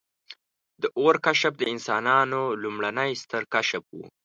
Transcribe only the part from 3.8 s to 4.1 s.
و.